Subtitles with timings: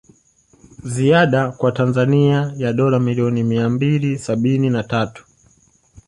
[0.83, 5.25] Ziada kwa Tanzania ya dola milioni mia mbili sabini na tatu